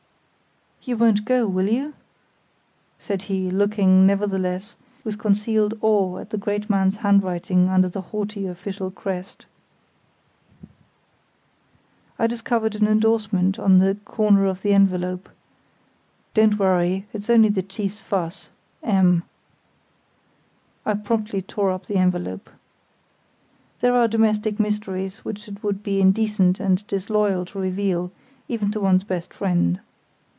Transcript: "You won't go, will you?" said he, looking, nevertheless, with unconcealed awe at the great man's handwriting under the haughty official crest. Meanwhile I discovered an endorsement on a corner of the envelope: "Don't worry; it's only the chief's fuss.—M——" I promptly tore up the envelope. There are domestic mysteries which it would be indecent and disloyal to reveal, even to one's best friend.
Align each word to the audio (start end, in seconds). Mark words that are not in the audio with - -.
"You 0.83 0.97
won't 0.97 1.25
go, 1.25 1.47
will 1.47 1.67
you?" 1.69 1.93
said 2.97 3.21
he, 3.21 3.51
looking, 3.51 4.07
nevertheless, 4.07 4.75
with 5.03 5.13
unconcealed 5.13 5.75
awe 5.79 6.17
at 6.17 6.31
the 6.31 6.39
great 6.39 6.71
man's 6.71 6.97
handwriting 6.97 7.69
under 7.69 7.87
the 7.87 8.01
haughty 8.01 8.47
official 8.47 8.89
crest. 8.89 9.45
Meanwhile 10.63 10.73
I 12.17 12.25
discovered 12.25 12.73
an 12.73 12.87
endorsement 12.87 13.59
on 13.59 13.79
a 13.83 13.93
corner 13.93 14.47
of 14.47 14.63
the 14.63 14.73
envelope: 14.73 15.29
"Don't 16.33 16.57
worry; 16.57 17.05
it's 17.13 17.29
only 17.29 17.49
the 17.49 17.61
chief's 17.61 18.01
fuss.—M——" 18.01 19.21
I 20.83 20.93
promptly 20.95 21.43
tore 21.43 21.69
up 21.69 21.85
the 21.85 21.97
envelope. 21.97 22.49
There 23.81 23.93
are 23.93 24.07
domestic 24.07 24.59
mysteries 24.59 25.19
which 25.19 25.47
it 25.47 25.61
would 25.61 25.83
be 25.83 26.01
indecent 26.01 26.59
and 26.59 26.85
disloyal 26.87 27.45
to 27.45 27.59
reveal, 27.59 28.11
even 28.47 28.71
to 28.71 28.79
one's 28.81 29.03
best 29.03 29.31
friend. 29.31 29.79